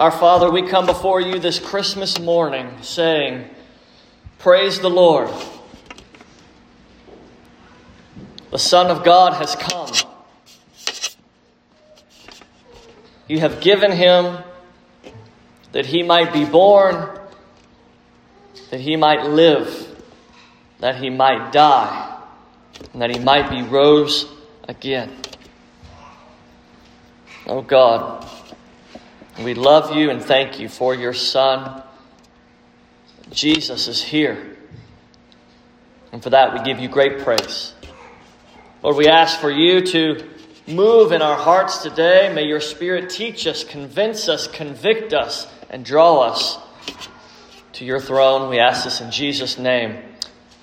Our 0.00 0.10
Father, 0.10 0.50
we 0.50 0.62
come 0.62 0.86
before 0.86 1.20
you 1.20 1.38
this 1.38 1.58
Christmas 1.58 2.18
morning 2.18 2.78
saying, 2.80 3.44
Praise 4.38 4.80
the 4.80 4.88
Lord. 4.88 5.28
The 8.50 8.58
Son 8.58 8.90
of 8.90 9.04
God 9.04 9.34
has 9.34 9.54
come. 9.56 9.92
You 13.28 13.40
have 13.40 13.60
given 13.60 13.92
him 13.92 14.38
that 15.72 15.84
he 15.84 16.02
might 16.02 16.32
be 16.32 16.46
born, 16.46 17.20
that 18.70 18.80
he 18.80 18.96
might 18.96 19.26
live, 19.26 20.02
that 20.78 20.96
he 20.96 21.10
might 21.10 21.52
die, 21.52 22.22
and 22.94 23.02
that 23.02 23.10
he 23.14 23.18
might 23.18 23.50
be 23.50 23.60
rose 23.60 24.24
again. 24.66 25.14
Oh 27.46 27.60
God, 27.60 28.26
we 29.38 29.54
love 29.54 29.96
you 29.96 30.10
and 30.10 30.20
thank 30.22 30.58
you 30.60 30.68
for 30.68 30.94
your 30.94 31.14
Son. 31.14 31.82
Jesus 33.30 33.88
is 33.88 34.02
here. 34.02 34.56
And 36.12 36.22
for 36.22 36.30
that, 36.30 36.52
we 36.52 36.60
give 36.60 36.80
you 36.80 36.88
great 36.88 37.20
praise. 37.20 37.74
Lord, 38.82 38.96
we 38.96 39.06
ask 39.06 39.40
for 39.40 39.50
you 39.50 39.80
to 39.86 40.28
move 40.66 41.12
in 41.12 41.22
our 41.22 41.36
hearts 41.36 41.78
today. 41.78 42.32
May 42.34 42.44
your 42.44 42.60
Spirit 42.60 43.10
teach 43.10 43.46
us, 43.46 43.62
convince 43.62 44.28
us, 44.28 44.46
convict 44.48 45.12
us, 45.12 45.46
and 45.68 45.84
draw 45.84 46.20
us 46.20 46.58
to 47.74 47.84
your 47.84 48.00
throne. 48.00 48.50
We 48.50 48.58
ask 48.58 48.84
this 48.84 49.00
in 49.00 49.10
Jesus' 49.10 49.58
name. 49.58 50.02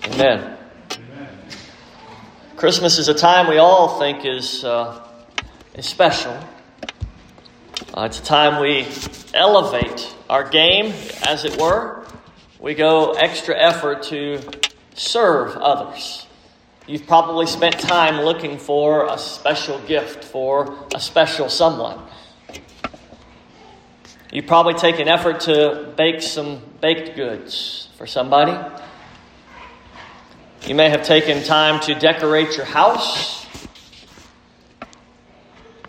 Amen. 0.06 0.58
Amen. 0.92 1.30
Christmas 2.56 2.98
is 2.98 3.08
a 3.08 3.14
time 3.14 3.48
we 3.48 3.58
all 3.58 4.00
think 4.00 4.26
is, 4.26 4.64
uh, 4.64 5.08
is 5.76 5.86
special. 5.86 6.38
Uh, 7.94 8.04
it's 8.04 8.20
a 8.20 8.24
time 8.24 8.62
we 8.62 8.86
elevate 9.34 10.14
our 10.30 10.48
game, 10.48 10.94
as 11.26 11.46
it 11.46 11.60
were. 11.60 12.06
We 12.60 12.76
go 12.76 13.14
extra 13.14 13.58
effort 13.58 14.04
to 14.04 14.42
serve 14.94 15.56
others. 15.56 16.28
You've 16.86 17.08
probably 17.08 17.48
spent 17.48 17.80
time 17.80 18.26
looking 18.26 18.58
for 18.58 19.08
a 19.08 19.18
special 19.18 19.80
gift 19.80 20.26
for 20.26 20.78
a 20.94 21.00
special 21.00 21.50
someone. 21.50 22.00
You 24.34 24.44
probably 24.44 24.74
take 24.74 25.00
an 25.00 25.08
effort 25.08 25.40
to 25.42 25.94
bake 25.96 26.22
some 26.22 26.62
baked 26.82 27.16
goods 27.16 27.88
for 27.98 28.06
somebody. 28.06 28.58
You 30.68 30.76
may 30.76 30.90
have 30.90 31.04
taken 31.04 31.42
time 31.44 31.80
to 31.82 31.96
decorate 31.96 32.58
your 32.58 32.66
house. 32.66 33.46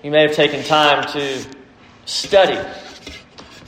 You 0.05 0.13
may 0.13 0.23
have 0.23 0.37
taken 0.37 0.63
time 0.63 1.05
to 1.09 1.58
study 2.09 2.59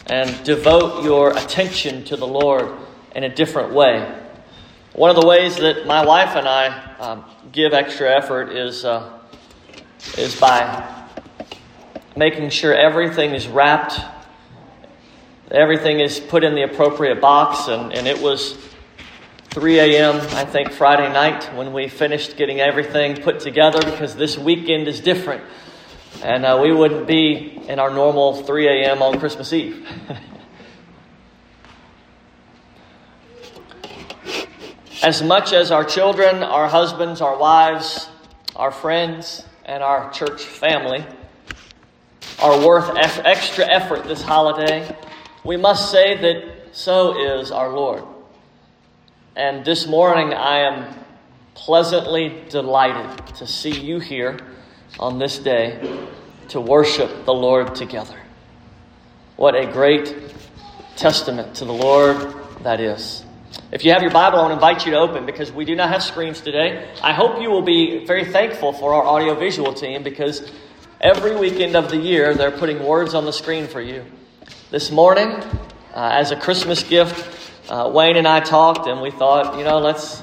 and 0.06 0.44
devote 0.44 1.04
your 1.04 1.36
attention 1.36 2.04
to 2.04 2.16
the 2.16 2.26
Lord 2.26 2.74
in 3.14 3.22
a 3.22 3.28
different 3.28 3.72
way. 3.72 4.18
One 4.94 5.10
of 5.10 5.16
the 5.16 5.26
ways 5.26 5.56
that 5.56 5.86
my 5.86 6.04
wife 6.04 6.34
and 6.36 6.48
I 6.48 6.96
um, 6.98 7.24
give 7.52 7.74
extra 7.74 8.10
effort 8.10 8.50
is, 8.50 8.84
uh, 8.84 9.20
is 10.16 10.40
by 10.40 11.06
making 12.16 12.48
sure 12.48 12.74
everything 12.74 13.32
is 13.34 13.46
wrapped, 13.46 14.00
everything 15.50 16.00
is 16.00 16.18
put 16.18 16.42
in 16.42 16.54
the 16.54 16.62
appropriate 16.62 17.20
box, 17.20 17.68
and, 17.68 17.92
and 17.92 18.06
it 18.06 18.20
was 18.20 18.56
3 19.50 19.80
a.m., 19.80 20.16
I 20.34 20.44
think, 20.46 20.72
Friday 20.72 21.12
night 21.12 21.44
when 21.54 21.74
we 21.74 21.88
finished 21.88 22.38
getting 22.38 22.58
everything 22.58 23.16
put 23.20 23.40
together 23.40 23.80
because 23.82 24.16
this 24.16 24.38
weekend 24.38 24.88
is 24.88 25.00
different. 25.00 25.44
And 26.22 26.44
uh, 26.44 26.58
we 26.62 26.70
wouldn't 26.70 27.06
be 27.06 27.62
in 27.66 27.78
our 27.78 27.88
normal 27.90 28.42
3 28.42 28.68
a.m. 28.68 29.00
on 29.00 29.18
Christmas 29.18 29.54
Eve. 29.54 29.88
As 35.02 35.22
much 35.22 35.54
as 35.54 35.70
our 35.70 35.82
children, 35.82 36.42
our 36.42 36.68
husbands, 36.68 37.22
our 37.22 37.38
wives, 37.38 38.10
our 38.54 38.70
friends, 38.70 39.46
and 39.64 39.82
our 39.82 40.10
church 40.12 40.44
family 40.44 41.06
are 42.38 42.66
worth 42.66 42.94
extra 43.24 43.66
effort 43.66 44.04
this 44.04 44.20
holiday, 44.20 44.94
we 45.42 45.56
must 45.56 45.90
say 45.90 46.18
that 46.18 46.68
so 46.72 47.38
is 47.38 47.50
our 47.50 47.70
Lord. 47.70 48.04
And 49.36 49.64
this 49.64 49.86
morning 49.86 50.34
I 50.34 50.58
am 50.58 50.94
pleasantly 51.54 52.42
delighted 52.50 53.36
to 53.36 53.46
see 53.46 53.80
you 53.80 54.00
here 54.00 54.38
on 54.98 55.18
this 55.18 55.38
day 55.38 56.08
to 56.48 56.60
worship 56.60 57.24
the 57.24 57.34
Lord 57.34 57.74
together. 57.74 58.18
What 59.36 59.54
a 59.54 59.66
great 59.66 60.14
testament 60.96 61.56
to 61.56 61.64
the 61.64 61.72
Lord 61.72 62.34
that 62.62 62.80
is. 62.80 63.24
If 63.72 63.84
you 63.84 63.92
have 63.92 64.02
your 64.02 64.10
Bible, 64.10 64.38
I 64.38 64.42
want 64.42 64.50
to 64.50 64.54
invite 64.54 64.84
you 64.84 64.92
to 64.92 64.98
open 64.98 65.26
because 65.26 65.52
we 65.52 65.64
do 65.64 65.74
not 65.74 65.88
have 65.88 66.02
screens 66.02 66.40
today. 66.40 66.92
I 67.02 67.12
hope 67.12 67.40
you 67.40 67.50
will 67.50 67.62
be 67.62 68.04
very 68.04 68.24
thankful 68.24 68.72
for 68.72 68.94
our 68.94 69.06
audiovisual 69.06 69.74
team 69.74 70.02
because 70.02 70.50
every 71.00 71.36
weekend 71.36 71.76
of 71.76 71.88
the 71.88 71.96
year 71.96 72.34
they're 72.34 72.50
putting 72.50 72.84
words 72.84 73.14
on 73.14 73.24
the 73.24 73.32
screen 73.32 73.66
for 73.66 73.80
you. 73.80 74.04
This 74.70 74.90
morning, 74.90 75.28
uh, 75.94 76.10
as 76.12 76.32
a 76.32 76.36
Christmas 76.36 76.82
gift, 76.82 77.38
uh, 77.68 77.90
Wayne 77.92 78.16
and 78.16 78.26
I 78.26 78.40
talked 78.40 78.86
and 78.86 79.00
we 79.00 79.10
thought, 79.10 79.56
you 79.56 79.64
know, 79.64 79.78
let's 79.78 80.22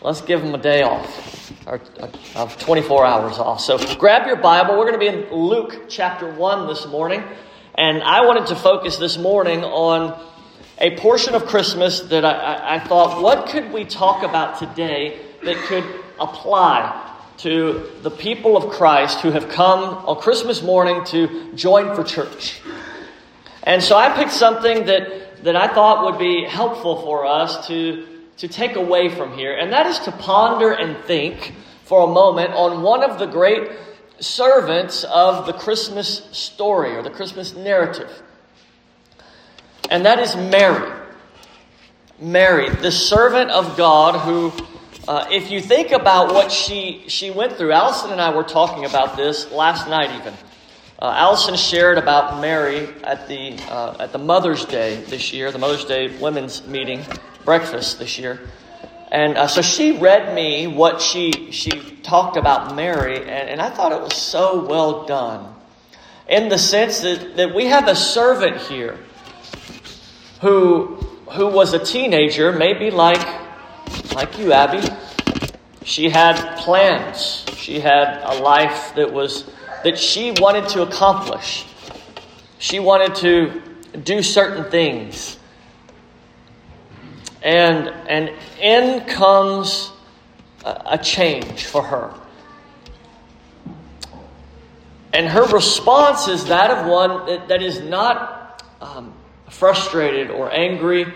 let's 0.00 0.22
give 0.22 0.40
them 0.40 0.54
a 0.54 0.58
day 0.58 0.82
off 0.82 1.37
of 1.68 2.58
24 2.58 3.04
hours 3.04 3.38
off. 3.38 3.60
So 3.60 3.76
grab 3.96 4.26
your 4.26 4.36
Bible. 4.36 4.78
We're 4.78 4.90
going 4.90 4.98
to 4.98 4.98
be 4.98 5.06
in 5.06 5.30
Luke 5.30 5.84
chapter 5.88 6.32
1 6.32 6.66
this 6.66 6.86
morning. 6.86 7.22
And 7.74 8.02
I 8.02 8.24
wanted 8.24 8.46
to 8.46 8.56
focus 8.56 8.96
this 8.96 9.18
morning 9.18 9.62
on 9.64 10.18
a 10.78 10.96
portion 10.96 11.34
of 11.34 11.44
Christmas 11.44 12.00
that 12.00 12.24
I, 12.24 12.32
I, 12.32 12.74
I 12.76 12.78
thought, 12.80 13.22
what 13.22 13.48
could 13.48 13.70
we 13.70 13.84
talk 13.84 14.22
about 14.22 14.58
today 14.58 15.20
that 15.44 15.56
could 15.66 15.84
apply 16.18 17.04
to 17.38 17.90
the 18.02 18.10
people 18.10 18.56
of 18.56 18.72
Christ 18.72 19.20
who 19.20 19.30
have 19.30 19.50
come 19.50 19.84
on 19.84 20.18
Christmas 20.22 20.62
morning 20.62 21.04
to 21.06 21.52
join 21.54 21.94
for 21.94 22.02
church? 22.02 22.62
And 23.62 23.82
so 23.82 23.94
I 23.94 24.16
picked 24.16 24.32
something 24.32 24.86
that, 24.86 25.44
that 25.44 25.54
I 25.54 25.68
thought 25.68 26.06
would 26.06 26.18
be 26.18 26.44
helpful 26.44 27.02
for 27.02 27.26
us 27.26 27.66
to, 27.66 28.06
to 28.38 28.48
take 28.48 28.76
away 28.76 29.08
from 29.08 29.36
here, 29.36 29.56
and 29.56 29.72
that 29.72 29.86
is 29.86 29.98
to 30.00 30.12
ponder 30.12 30.72
and 30.72 31.04
think 31.04 31.54
for 31.84 32.04
a 32.04 32.12
moment 32.12 32.52
on 32.54 32.82
one 32.82 33.02
of 33.02 33.18
the 33.18 33.26
great 33.26 33.70
servants 34.20 35.04
of 35.04 35.46
the 35.46 35.52
Christmas 35.52 36.28
story 36.32 36.96
or 36.96 37.02
the 37.02 37.10
Christmas 37.10 37.54
narrative 37.54 38.10
and 39.90 40.04
that 40.04 40.18
is 40.18 40.36
Mary. 40.36 40.92
Mary, 42.20 42.68
the 42.68 42.90
servant 42.90 43.50
of 43.50 43.76
God, 43.76 44.18
who, 44.20 44.52
uh, 45.06 45.26
if 45.30 45.50
you 45.50 45.60
think 45.60 45.92
about 45.92 46.34
what 46.34 46.50
she, 46.50 47.04
she 47.08 47.30
went 47.30 47.54
through, 47.54 47.72
Allison 47.72 48.10
and 48.10 48.20
I 48.20 48.34
were 48.34 48.42
talking 48.42 48.84
about 48.84 49.16
this 49.16 49.50
last 49.52 49.88
night 49.88 50.10
even. 50.20 50.34
Uh, 51.00 51.14
Allison 51.16 51.54
shared 51.54 51.96
about 51.96 52.40
Mary 52.40 52.88
at 53.04 53.28
the, 53.28 53.56
uh, 53.70 53.96
at 54.00 54.12
the 54.12 54.18
Mother's 54.18 54.64
Day 54.64 54.96
this 55.04 55.32
year, 55.32 55.52
the 55.52 55.58
Mother's 55.58 55.84
Day 55.84 56.18
Women's 56.18 56.66
Meeting 56.66 57.04
breakfast 57.48 57.98
this 57.98 58.18
year. 58.18 58.38
And 59.10 59.38
uh, 59.38 59.46
so 59.46 59.62
she 59.62 59.92
read 59.92 60.34
me 60.34 60.66
what 60.66 61.00
she, 61.00 61.50
she 61.50 61.70
talked 62.02 62.36
about 62.36 62.76
Mary, 62.76 63.16
and, 63.16 63.48
and 63.48 63.62
I 63.62 63.70
thought 63.70 63.90
it 63.90 64.02
was 64.02 64.14
so 64.14 64.66
well 64.66 65.06
done. 65.06 65.54
In 66.28 66.50
the 66.50 66.58
sense 66.58 67.00
that, 67.00 67.38
that 67.38 67.54
we 67.54 67.64
have 67.64 67.88
a 67.88 67.96
servant 67.96 68.58
here 68.58 68.98
who, 70.42 70.96
who 71.30 71.46
was 71.46 71.72
a 71.72 71.78
teenager, 71.78 72.52
maybe 72.52 72.90
like, 72.90 73.26
like 74.14 74.38
you, 74.38 74.52
Abby. 74.52 74.86
She 75.84 76.10
had 76.10 76.58
plans. 76.58 77.46
She 77.56 77.80
had 77.80 78.20
a 78.24 78.42
life 78.42 78.94
that 78.96 79.10
was 79.10 79.50
that 79.84 79.98
she 79.98 80.32
wanted 80.32 80.68
to 80.68 80.82
accomplish. 80.82 81.64
She 82.58 82.78
wanted 82.78 83.14
to 83.24 83.62
do 84.04 84.22
certain 84.22 84.70
things. 84.70 85.37
And, 87.42 87.88
and 88.08 88.32
in 88.60 89.06
comes 89.06 89.92
a, 90.64 90.98
change 90.98 91.66
for 91.66 91.82
her. 91.82 92.12
And 95.12 95.26
her 95.26 95.46
response 95.46 96.28
is 96.28 96.46
that 96.46 96.70
of 96.70 96.86
one 96.86 97.26
that, 97.26 97.48
that 97.48 97.62
is 97.62 97.80
not 97.80 98.62
um, 98.80 99.14
frustrated 99.48 100.30
or 100.30 100.52
angry, 100.52 101.06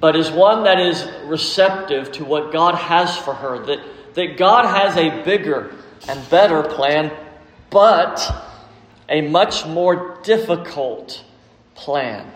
but 0.00 0.16
is 0.16 0.30
one 0.30 0.64
that 0.64 0.78
is 0.80 1.06
receptive 1.24 2.12
to 2.12 2.24
what 2.24 2.52
God 2.52 2.74
has 2.74 3.16
for 3.16 3.34
her. 3.34 3.64
That, 3.66 3.80
that 4.14 4.36
God 4.36 4.66
has 4.66 4.96
a 4.96 5.22
bigger 5.24 5.74
and 6.08 6.30
better 6.30 6.62
plan, 6.62 7.12
but 7.70 8.44
a 9.08 9.20
much 9.22 9.66
more 9.66 10.18
difficult 10.22 11.24
plan. 11.74 12.30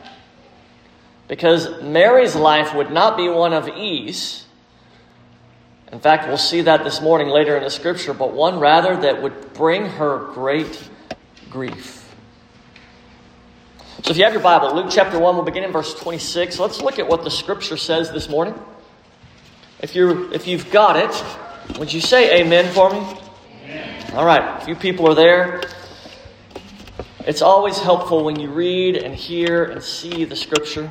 Because 1.30 1.80
Mary's 1.80 2.34
life 2.34 2.74
would 2.74 2.90
not 2.90 3.16
be 3.16 3.28
one 3.28 3.52
of 3.52 3.68
ease. 3.68 4.44
In 5.92 6.00
fact, 6.00 6.26
we'll 6.26 6.36
see 6.36 6.62
that 6.62 6.82
this 6.82 7.00
morning 7.00 7.28
later 7.28 7.56
in 7.56 7.62
the 7.62 7.70
scripture, 7.70 8.12
but 8.12 8.32
one 8.32 8.58
rather 8.58 8.96
that 9.02 9.22
would 9.22 9.54
bring 9.54 9.86
her 9.86 10.18
great 10.34 10.90
grief. 11.48 12.12
So 14.02 14.10
if 14.10 14.16
you 14.16 14.24
have 14.24 14.32
your 14.32 14.42
Bible, 14.42 14.74
Luke 14.74 14.88
chapter 14.90 15.20
1, 15.20 15.36
we'll 15.36 15.44
begin 15.44 15.62
in 15.62 15.70
verse 15.70 15.94
26. 15.94 16.58
Let's 16.58 16.82
look 16.82 16.98
at 16.98 17.06
what 17.06 17.22
the 17.22 17.30
scripture 17.30 17.76
says 17.76 18.10
this 18.10 18.28
morning. 18.28 18.54
If, 19.78 19.94
you're, 19.94 20.34
if 20.34 20.48
you've 20.48 20.68
got 20.72 20.96
it, 20.96 21.78
would 21.78 21.92
you 21.92 22.00
say 22.00 22.40
amen 22.40 22.74
for 22.74 22.90
me? 22.90 23.06
Amen. 23.62 24.14
All 24.14 24.26
right, 24.26 24.60
a 24.60 24.64
few 24.64 24.74
people 24.74 25.06
are 25.06 25.14
there. 25.14 25.62
It's 27.24 27.40
always 27.40 27.78
helpful 27.78 28.24
when 28.24 28.40
you 28.40 28.50
read 28.50 28.96
and 28.96 29.14
hear 29.14 29.62
and 29.62 29.80
see 29.80 30.24
the 30.24 30.34
scripture. 30.34 30.90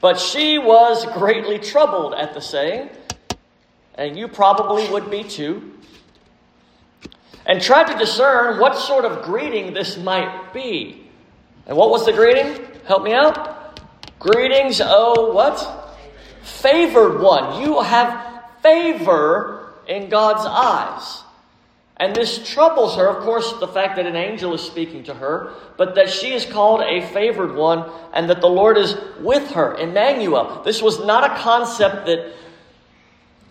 But 0.00 0.20
she 0.20 0.58
was 0.58 1.06
greatly 1.14 1.58
troubled 1.58 2.14
at 2.14 2.34
the 2.34 2.40
saying, 2.40 2.90
and 3.94 4.16
you 4.16 4.28
probably 4.28 4.88
would 4.90 5.10
be 5.10 5.24
too, 5.24 5.72
and 7.46 7.62
tried 7.62 7.86
to 7.92 7.98
discern 7.98 8.60
what 8.60 8.76
sort 8.76 9.04
of 9.04 9.24
greeting 9.24 9.72
this 9.72 9.96
might 9.96 10.52
be. 10.52 11.08
And 11.66 11.76
what 11.76 11.90
was 11.90 12.04
the 12.04 12.12
greeting? 12.12 12.64
Help 12.86 13.02
me 13.02 13.12
out. 13.12 13.80
Greetings, 14.18 14.80
oh, 14.84 15.32
what? 15.32 15.98
Favored 16.42 17.20
one. 17.20 17.62
You 17.62 17.80
have 17.80 18.44
favor 18.62 19.74
in 19.86 20.08
God's 20.08 20.46
eyes. 20.46 21.22
And 21.98 22.14
this 22.14 22.46
troubles 22.52 22.96
her, 22.96 23.08
of 23.08 23.24
course, 23.24 23.54
the 23.58 23.68
fact 23.68 23.96
that 23.96 24.04
an 24.04 24.16
angel 24.16 24.52
is 24.52 24.60
speaking 24.60 25.04
to 25.04 25.14
her, 25.14 25.54
but 25.78 25.94
that 25.94 26.10
she 26.10 26.34
is 26.34 26.44
called 26.44 26.82
a 26.82 27.06
favored 27.08 27.54
one 27.54 27.90
and 28.12 28.28
that 28.28 28.42
the 28.42 28.48
Lord 28.48 28.76
is 28.76 28.96
with 29.20 29.50
her, 29.52 29.74
Emmanuel. 29.76 30.62
This 30.62 30.82
was 30.82 31.02
not 31.06 31.24
a 31.24 31.34
concept 31.42 32.04
that, 32.06 32.34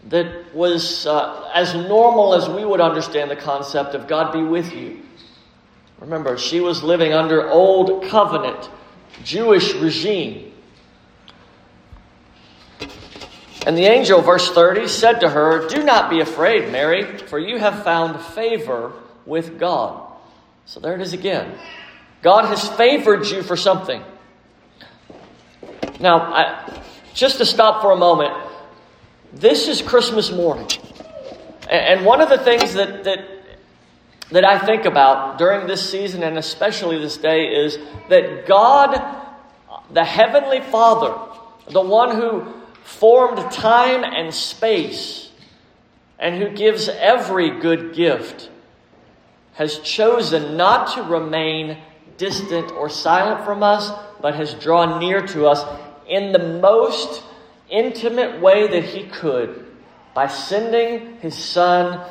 that 0.10 0.54
was 0.54 1.08
uh, 1.08 1.50
as 1.56 1.74
normal 1.74 2.36
as 2.36 2.48
we 2.48 2.64
would 2.64 2.82
understand 2.82 3.32
the 3.32 3.36
concept 3.36 3.96
of 3.96 4.08
God 4.08 4.32
be 4.32 4.44
with 4.44 4.72
you. 4.74 5.02
Remember, 6.00 6.38
she 6.38 6.60
was 6.60 6.84
living 6.84 7.14
under 7.14 7.50
old 7.50 8.04
covenant 8.10 8.70
Jewish 9.24 9.74
regime. 9.74 10.45
And 13.66 13.78
the 13.78 13.86
angel, 13.86 14.22
verse 14.22 14.52
30, 14.52 14.88
said 14.88 15.20
to 15.22 15.30
her, 15.30 15.68
Do 15.68 15.84
not 15.84 16.10
be 16.10 16.20
afraid, 16.20 16.72
Mary, 16.72 17.18
for 17.18 17.40
you 17.40 17.58
have 17.58 17.84
found 17.84 18.22
favor 18.22 18.94
with 19.26 19.60
God. 19.60 20.12
So 20.66 20.80
there 20.80 20.96
it 20.96 21.02
is 21.02 21.14
again. 21.14 21.58
God 22.22 22.46
has 22.46 22.68
favored 22.70 23.26
you 23.26 23.42
for 23.42 23.56
something. 23.56 24.04
Now, 26.00 26.20
I, 26.20 26.82
just 27.14 27.38
to 27.40 27.46
stop 27.46 27.82
for 27.82 27.92
a 27.92 27.96
moment, 27.96 28.34
this 29.34 29.68
is 29.68 29.82
Christmas 29.82 30.32
morning. 30.32 30.68
And 31.70 32.06
one 32.06 32.22
of 32.22 32.30
the 32.30 32.38
things 32.38 32.76
that, 32.76 33.04
that 33.06 33.36
that 34.32 34.44
I 34.44 34.58
think 34.60 34.86
about 34.86 35.38
during 35.38 35.68
this 35.68 35.88
season 35.90 36.24
and 36.24 36.38
especially 36.38 36.98
this 36.98 37.18
day 37.18 37.46
is 37.46 37.78
that 38.10 38.48
God, 38.48 39.00
the 39.92 40.04
Heavenly 40.04 40.62
Father, 40.62 41.16
the 41.70 41.82
one 41.82 42.16
who 42.16 42.54
formed 42.86 43.52
time 43.52 44.04
and 44.04 44.32
space 44.34 45.32
and 46.20 46.42
who 46.42 46.50
gives 46.56 46.88
every 46.88 47.60
good 47.60 47.94
gift, 47.96 48.50
has 49.54 49.80
chosen 49.80 50.56
not 50.56 50.94
to 50.94 51.02
remain 51.02 51.78
distant 52.18 52.72
or 52.72 52.88
silent 52.88 53.44
from 53.44 53.64
us, 53.64 53.92
but 54.22 54.36
has 54.36 54.54
drawn 54.54 55.00
near 55.00 55.26
to 55.26 55.48
us 55.48 55.66
in 56.08 56.32
the 56.32 56.60
most 56.60 57.24
intimate 57.70 58.40
way 58.40 58.68
that 58.68 58.84
He 58.84 59.06
could 59.06 59.66
by 60.14 60.28
sending 60.28 61.18
His 61.18 61.36
Son 61.36 62.08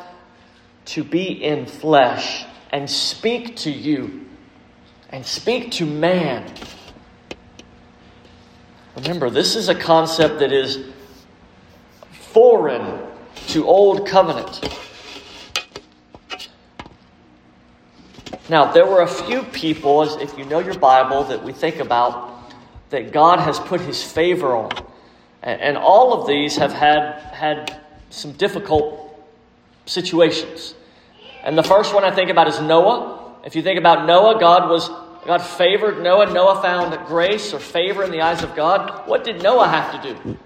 to 0.87 1.05
be 1.05 1.43
in 1.43 1.67
flesh 1.67 2.45
and 2.73 2.91
speak 2.91 3.57
to 3.57 3.71
you 3.71 4.27
and 5.11 5.25
speak 5.25 5.71
to 5.71 5.87
man. 5.87 6.53
Remember, 8.97 9.29
this 9.29 9.57
is 9.57 9.69
a 9.69 9.75
concept 9.75 10.39
that 10.39 10.53
is 10.53 10.79
foreign 12.13 13.01
to 13.49 13.67
Old 13.67 14.07
Covenant. 14.07 14.61
Now, 18.49 18.73
there 18.73 18.87
were 18.87 19.01
a 19.01 19.09
few 19.09 19.43
people, 19.43 20.03
if 20.21 20.37
you 20.39 20.45
know 20.45 20.59
your 20.59 20.79
Bible, 20.79 21.25
that 21.25 21.43
we 21.43 21.53
think 21.53 21.77
about 21.77 22.53
that 22.91 23.13
God 23.13 23.41
has 23.41 23.59
put 23.59 23.81
his 23.81 24.03
favor 24.03 24.55
on. 24.55 24.71
And 25.43 25.77
all 25.77 26.21
of 26.21 26.27
these 26.29 26.57
have 26.57 26.73
had, 26.73 27.21
had 27.33 27.81
some 28.11 28.33
difficult 28.33 29.19
situations. 29.87 30.75
And 31.43 31.59
the 31.59 31.63
first 31.63 31.95
one 31.95 32.05
I 32.05 32.15
think 32.15 32.31
about 32.31 32.49
is 32.49 32.61
Noah. 32.61 33.35
If 33.45 33.57
you 33.57 33.63
think 33.63 33.79
about 33.79 34.07
Noah, 34.07 34.39
God 34.39 34.71
was 34.71 34.89
God 35.27 35.39
favored 35.39 36.03
Noah. 36.03 36.33
Noah 36.33 36.61
found 36.61 37.07
grace 37.07 37.53
or 37.55 37.59
favor 37.59 38.05
in 38.05 38.11
the 38.11 38.21
eyes 38.21 38.43
of 38.43 38.55
God. 38.55 39.09
What 39.09 39.25
did 39.25 39.43
Noah 39.43 39.69
have 39.69 40.03
to 40.03 40.15
do? 40.15 40.39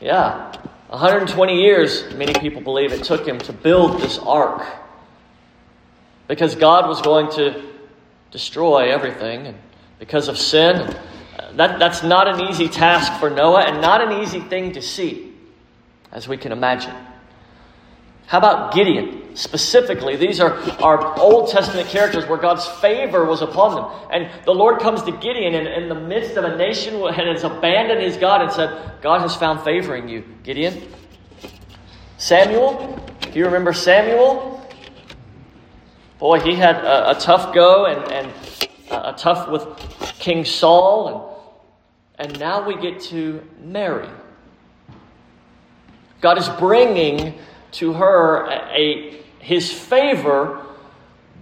Yeah. 0.00 0.52
120 0.88 1.60
years, 1.60 2.14
many 2.14 2.32
people 2.34 2.60
believe 2.60 2.92
it 2.92 3.02
took 3.02 3.26
him 3.26 3.38
to 3.40 3.52
build 3.52 4.00
this 4.00 4.18
ark. 4.18 4.64
Because 6.28 6.54
God 6.54 6.88
was 6.88 7.02
going 7.02 7.30
to 7.32 7.62
destroy 8.30 8.92
everything 8.92 9.46
and 9.48 9.58
because 9.98 10.28
of 10.28 10.38
sin. 10.38 10.96
That, 11.54 11.78
that's 11.78 12.02
not 12.02 12.28
an 12.28 12.48
easy 12.48 12.68
task 12.68 13.18
for 13.18 13.30
Noah 13.30 13.62
and 13.62 13.80
not 13.80 14.00
an 14.00 14.22
easy 14.22 14.40
thing 14.40 14.72
to 14.72 14.82
see, 14.82 15.32
as 16.12 16.28
we 16.28 16.36
can 16.36 16.52
imagine. 16.52 16.94
How 18.26 18.38
about 18.38 18.74
Gideon? 18.74 19.36
Specifically, 19.36 20.16
these 20.16 20.40
are, 20.40 20.54
our 20.82 21.18
Old 21.18 21.50
Testament 21.50 21.88
characters 21.88 22.26
where 22.26 22.38
God's 22.38 22.66
favor 22.66 23.24
was 23.24 23.42
upon 23.42 23.74
them. 23.74 24.08
And 24.10 24.44
the 24.44 24.52
Lord 24.52 24.80
comes 24.80 25.02
to 25.02 25.12
Gideon 25.12 25.54
in, 25.54 25.66
in 25.66 25.88
the 25.88 25.94
midst 25.94 26.36
of 26.36 26.44
a 26.44 26.56
nation 26.56 26.94
and 26.94 27.14
has 27.14 27.44
abandoned 27.44 28.00
his 28.00 28.16
God 28.16 28.42
and 28.42 28.50
said, 28.50 29.00
God 29.02 29.20
has 29.20 29.36
found 29.36 29.62
favor 29.62 29.94
in 29.94 30.08
you, 30.08 30.24
Gideon. 30.42 30.90
Samuel, 32.18 32.98
do 33.20 33.38
you 33.38 33.44
remember 33.44 33.72
Samuel? 33.72 34.66
Boy, 36.18 36.40
he 36.40 36.54
had 36.54 36.76
a, 36.76 37.10
a 37.10 37.14
tough 37.20 37.54
go 37.54 37.84
and, 37.84 38.10
and 38.10 38.32
a, 38.90 39.10
a 39.10 39.12
tough 39.12 39.50
with 39.50 39.66
King 40.18 40.46
Saul. 40.46 41.42
And, 42.18 42.30
and 42.30 42.40
now 42.40 42.66
we 42.66 42.80
get 42.80 43.00
to 43.02 43.46
Mary. 43.60 44.08
God 46.22 46.38
is 46.38 46.48
bringing 46.48 47.38
to 47.72 47.92
her 47.94 48.46
a, 48.50 49.22
his 49.38 49.72
favor. 49.72 50.62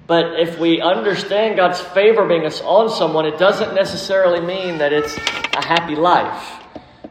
But 0.06 0.38
if 0.38 0.58
we 0.58 0.80
understand 0.80 1.56
God's 1.56 1.80
favor 1.80 2.26
being 2.26 2.44
on 2.44 2.90
someone, 2.90 3.24
it 3.24 3.38
doesn't 3.38 3.74
necessarily 3.74 4.40
mean 4.40 4.78
that 4.78 4.92
it's 4.92 5.16
a 5.16 5.64
happy 5.64 5.96
life. 5.96 6.62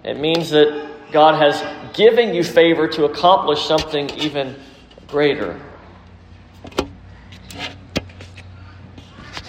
It 0.03 0.19
means 0.19 0.51
that 0.51 1.11
God 1.11 1.35
has 1.35 1.63
given 1.95 2.35
you 2.35 2.43
favor 2.43 2.87
to 2.89 3.05
accomplish 3.05 3.65
something 3.65 4.09
even 4.11 4.55
greater. 5.07 5.59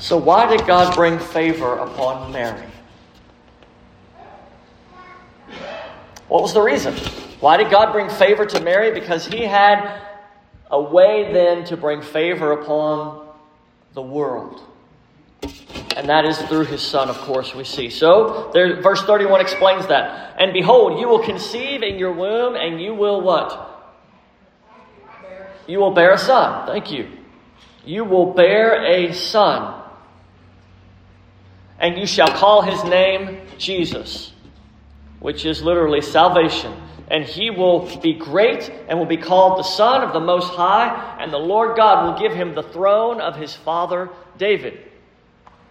So, 0.00 0.18
why 0.18 0.46
did 0.46 0.66
God 0.66 0.94
bring 0.94 1.18
favor 1.18 1.76
upon 1.76 2.30
Mary? 2.30 2.66
What 6.28 6.42
was 6.42 6.52
the 6.52 6.60
reason? 6.60 6.94
Why 7.44 7.58
did 7.58 7.70
God 7.70 7.92
bring 7.92 8.08
favor 8.08 8.46
to 8.46 8.60
Mary? 8.62 8.98
Because 8.98 9.26
he 9.26 9.42
had 9.42 10.00
a 10.70 10.80
way 10.80 11.30
then 11.30 11.66
to 11.66 11.76
bring 11.76 12.00
favor 12.00 12.52
upon 12.52 13.28
the 13.92 14.00
world. 14.00 14.62
And 15.94 16.08
that 16.08 16.24
is 16.24 16.38
through 16.38 16.64
his 16.64 16.80
son, 16.80 17.10
of 17.10 17.18
course, 17.18 17.54
we 17.54 17.64
see. 17.64 17.90
So, 17.90 18.50
there, 18.54 18.80
verse 18.80 19.02
31 19.02 19.42
explains 19.42 19.86
that. 19.88 20.36
And 20.40 20.54
behold, 20.54 20.98
you 20.98 21.06
will 21.06 21.22
conceive 21.22 21.82
in 21.82 21.98
your 21.98 22.14
womb, 22.14 22.56
and 22.56 22.80
you 22.80 22.94
will 22.94 23.20
what? 23.20 23.92
You 25.66 25.80
will 25.80 25.92
bear 25.92 26.12
a 26.12 26.18
son. 26.18 26.66
Thank 26.66 26.90
you. 26.90 27.10
You 27.84 28.06
will 28.06 28.32
bear 28.32 28.82
a 28.86 29.12
son. 29.12 29.82
And 31.78 31.98
you 31.98 32.06
shall 32.06 32.28
call 32.28 32.62
his 32.62 32.82
name 32.84 33.42
Jesus, 33.58 34.32
which 35.20 35.44
is 35.44 35.62
literally 35.62 36.00
salvation 36.00 36.72
and 37.08 37.24
he 37.24 37.50
will 37.50 38.00
be 38.00 38.14
great 38.14 38.70
and 38.88 38.98
will 38.98 39.06
be 39.06 39.16
called 39.16 39.58
the 39.58 39.62
Son 39.62 40.02
of 40.02 40.12
the 40.12 40.20
Most 40.20 40.52
High, 40.54 41.18
and 41.20 41.32
the 41.32 41.38
Lord 41.38 41.76
God 41.76 42.04
will 42.06 42.18
give 42.18 42.36
him 42.36 42.54
the 42.54 42.62
throne 42.62 43.20
of 43.20 43.36
his 43.36 43.54
father 43.54 44.10
David. 44.38 44.78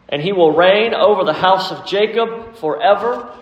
and 0.10 0.22
he 0.22 0.32
will 0.32 0.52
reign 0.52 0.94
over 0.94 1.24
the 1.24 1.34
house 1.34 1.72
of 1.72 1.86
Jacob 1.88 2.56
forever, 2.58 3.34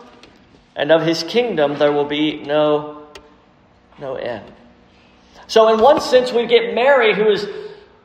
and 0.75 0.91
of 0.91 1.01
his 1.01 1.24
kingdom 1.24 1.77
there 1.77 1.91
will 1.91 2.05
be 2.05 2.43
no, 2.43 3.07
no 4.00 4.15
end. 4.15 4.50
So, 5.48 5.74
in 5.74 5.81
one 5.81 6.00
sense, 6.00 6.31
we 6.31 6.45
get 6.45 6.74
Mary, 6.74 7.13
who 7.13 7.29
is, 7.29 7.45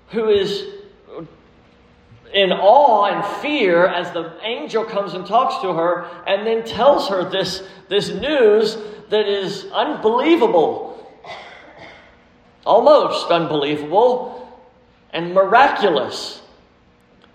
who 0.09 0.29
is 0.31 0.67
in 2.33 2.53
awe 2.53 3.05
and 3.05 3.25
fear 3.41 3.87
as 3.87 4.13
the 4.13 4.33
angel 4.43 4.85
comes 4.85 5.15
and 5.15 5.27
talks 5.27 5.61
to 5.63 5.73
her 5.73 6.09
and 6.27 6.47
then 6.47 6.65
tells 6.65 7.09
her 7.09 7.29
this, 7.29 7.63
this 7.89 8.11
news 8.11 8.77
that 9.11 9.27
is 9.29 9.67
unbelievable, 9.73 10.93
almost 12.65 13.31
unbelievable, 13.31 14.49
and 15.13 15.33
miraculous 15.33 16.43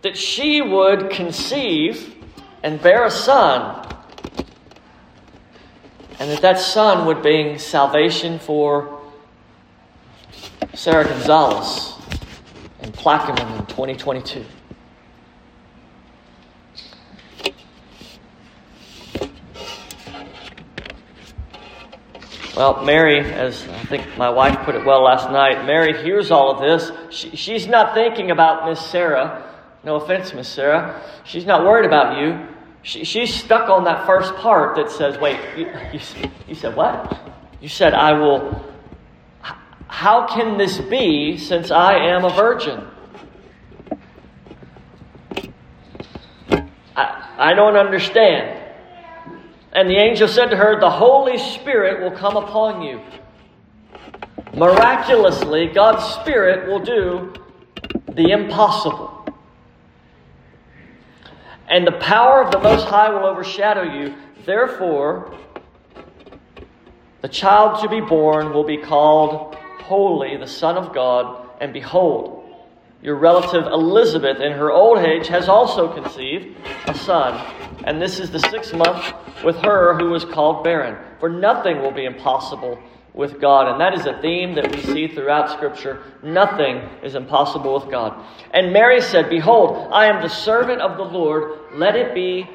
that 0.01 0.17
she 0.17 0.61
would 0.61 1.09
conceive 1.09 2.15
and 2.63 2.81
bear 2.81 3.05
a 3.05 3.11
son, 3.11 3.87
and 6.19 6.29
that 6.29 6.41
that 6.41 6.59
son 6.59 7.07
would 7.07 7.21
bring 7.21 7.57
salvation 7.57 8.37
for 8.37 9.01
Sarah 10.73 11.05
Gonzalez 11.05 11.95
and 12.81 12.93
Plaquemine 12.93 13.59
in 13.59 13.65
2022. 13.65 14.45
Well, 22.55 22.83
Mary, 22.83 23.19
as 23.19 23.65
I 23.69 23.83
think 23.85 24.17
my 24.17 24.29
wife 24.29 24.57
put 24.65 24.75
it 24.75 24.83
well 24.83 25.03
last 25.03 25.31
night, 25.31 25.65
Mary 25.65 26.03
hears 26.03 26.31
all 26.31 26.51
of 26.51 26.59
this. 26.59 26.91
She, 27.09 27.33
she's 27.35 27.65
not 27.65 27.93
thinking 27.93 28.29
about 28.31 28.67
Miss 28.67 28.85
Sarah. 28.85 29.49
No 29.85 29.95
offense, 29.95 30.33
Miss 30.33 30.49
Sarah. 30.49 31.01
She's 31.23 31.45
not 31.45 31.63
worried 31.63 31.85
about 31.85 32.19
you. 32.19 32.47
She, 32.83 33.05
she's 33.05 33.33
stuck 33.33 33.69
on 33.69 33.85
that 33.85 34.05
first 34.05 34.35
part 34.35 34.75
that 34.75 34.91
says, 34.91 35.17
wait, 35.19 35.39
you, 35.55 35.67
you, 35.93 35.99
you 36.49 36.55
said 36.55 36.75
what? 36.75 37.17
You 37.61 37.69
said, 37.69 37.93
I 37.93 38.13
will. 38.13 38.65
How 39.87 40.27
can 40.27 40.57
this 40.57 40.77
be 40.79 41.37
since 41.37 41.71
I 41.71 41.93
am 41.93 42.25
a 42.25 42.29
virgin? 42.31 42.85
I, 46.97 47.33
I 47.37 47.53
don't 47.53 47.77
understand. 47.77 48.60
And 49.73 49.89
the 49.89 49.95
angel 49.95 50.27
said 50.27 50.47
to 50.47 50.57
her, 50.57 50.79
The 50.79 50.89
Holy 50.89 51.37
Spirit 51.37 52.01
will 52.01 52.17
come 52.17 52.35
upon 52.35 52.81
you. 52.81 53.01
Miraculously, 54.53 55.67
God's 55.67 56.03
Spirit 56.15 56.67
will 56.67 56.79
do 56.79 57.33
the 58.09 58.31
impossible. 58.31 59.25
And 61.69 61.87
the 61.87 61.93
power 61.93 62.43
of 62.43 62.51
the 62.51 62.59
Most 62.59 62.85
High 62.87 63.09
will 63.09 63.25
overshadow 63.25 63.83
you. 63.83 64.13
Therefore, 64.45 65.37
the 67.21 67.29
child 67.29 67.81
to 67.81 67.87
be 67.87 68.01
born 68.01 68.51
will 68.51 68.65
be 68.65 68.77
called 68.77 69.55
Holy, 69.83 70.35
the 70.35 70.47
Son 70.47 70.75
of 70.75 70.93
God. 70.93 71.47
And 71.61 71.71
behold, 71.71 72.43
your 73.01 73.15
relative 73.15 73.67
Elizabeth, 73.67 74.41
in 74.41 74.51
her 74.51 74.69
old 74.69 74.99
age, 74.99 75.27
has 75.27 75.47
also 75.47 75.93
conceived 75.93 76.57
a 76.87 76.93
son 76.93 77.39
and 77.85 78.01
this 78.01 78.19
is 78.19 78.31
the 78.31 78.39
sixth 78.39 78.73
month 78.73 79.13
with 79.43 79.57
her 79.57 79.97
who 79.97 80.09
was 80.09 80.25
called 80.25 80.63
barren. 80.63 80.97
For 81.19 81.29
nothing 81.29 81.81
will 81.81 81.91
be 81.91 82.05
impossible 82.05 82.79
with 83.13 83.41
God. 83.41 83.67
And 83.67 83.81
that 83.81 83.93
is 83.93 84.05
a 84.05 84.19
theme 84.21 84.55
that 84.55 84.71
we 84.71 84.81
see 84.81 85.07
throughout 85.07 85.51
Scripture. 85.51 86.03
Nothing 86.23 86.77
is 87.03 87.15
impossible 87.15 87.73
with 87.73 87.89
God. 87.89 88.23
And 88.51 88.71
Mary 88.71 89.01
said, 89.01 89.29
Behold, 89.29 89.89
I 89.91 90.05
am 90.05 90.21
the 90.21 90.29
servant 90.29 90.81
of 90.81 90.97
the 90.97 91.03
Lord. 91.03 91.59
Let 91.73 91.95
it 91.95 92.13
be 92.13 92.49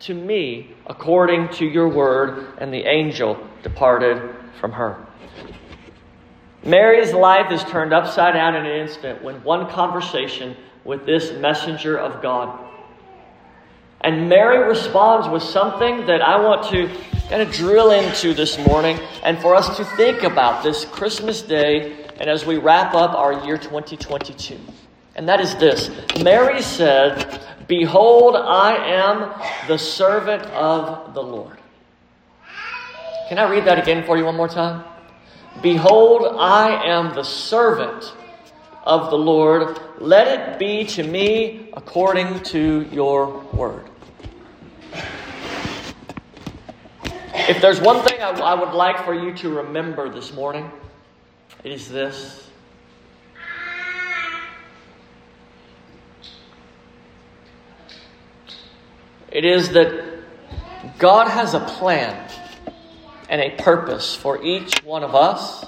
to 0.00 0.14
me 0.14 0.74
according 0.86 1.48
to 1.50 1.64
your 1.64 1.88
word. 1.88 2.54
And 2.58 2.72
the 2.72 2.84
angel 2.84 3.38
departed 3.62 4.34
from 4.60 4.72
her. 4.72 5.06
Mary's 6.64 7.12
life 7.12 7.50
is 7.50 7.64
turned 7.64 7.92
upside 7.92 8.34
down 8.34 8.54
in 8.54 8.66
an 8.66 8.80
instant 8.80 9.22
when 9.22 9.42
one 9.42 9.68
conversation 9.70 10.56
with 10.84 11.06
this 11.06 11.32
messenger 11.32 11.98
of 11.98 12.22
God 12.22 12.71
and 14.04 14.28
Mary 14.28 14.66
responds 14.66 15.28
with 15.28 15.42
something 15.42 16.06
that 16.06 16.22
I 16.22 16.40
want 16.40 16.68
to 16.70 16.88
kind 17.28 17.40
of 17.40 17.52
drill 17.52 17.92
into 17.92 18.34
this 18.34 18.58
morning 18.66 18.98
and 19.22 19.38
for 19.38 19.54
us 19.54 19.76
to 19.76 19.84
think 19.84 20.22
about 20.22 20.62
this 20.62 20.84
Christmas 20.84 21.40
day 21.40 22.04
and 22.18 22.28
as 22.28 22.44
we 22.44 22.58
wrap 22.58 22.94
up 22.94 23.14
our 23.14 23.44
year 23.44 23.56
2022. 23.56 24.58
And 25.14 25.28
that 25.28 25.40
is 25.40 25.54
this 25.56 25.90
Mary 26.22 26.62
said, 26.62 27.40
Behold, 27.68 28.36
I 28.36 28.74
am 28.76 29.68
the 29.68 29.78
servant 29.78 30.42
of 30.46 31.14
the 31.14 31.22
Lord. 31.22 31.58
Can 33.28 33.38
I 33.38 33.48
read 33.48 33.64
that 33.66 33.78
again 33.78 34.04
for 34.04 34.16
you 34.18 34.24
one 34.24 34.36
more 34.36 34.48
time? 34.48 34.84
Behold, 35.62 36.36
I 36.38 36.84
am 36.86 37.14
the 37.14 37.22
servant 37.22 38.12
of 38.84 39.10
the 39.10 39.16
Lord. 39.18 39.78
Let 39.98 40.26
it 40.26 40.58
be 40.58 40.84
to 40.86 41.02
me 41.02 41.70
according 41.72 42.42
to 42.44 42.86
your 42.90 43.38
word. 43.52 43.88
If 47.34 47.60
there's 47.60 47.80
one 47.80 48.04
thing 48.04 48.20
I, 48.20 48.30
I 48.30 48.54
would 48.54 48.72
like 48.72 49.04
for 49.04 49.14
you 49.14 49.34
to 49.38 49.50
remember 49.50 50.08
this 50.08 50.32
morning, 50.32 50.70
it 51.64 51.72
is 51.72 51.88
this. 51.88 52.48
It 59.30 59.44
is 59.44 59.70
that 59.70 60.20
God 60.98 61.28
has 61.28 61.54
a 61.54 61.60
plan 61.60 62.30
and 63.28 63.40
a 63.40 63.50
purpose 63.62 64.14
for 64.14 64.42
each 64.44 64.84
one 64.84 65.02
of 65.02 65.14
us, 65.14 65.64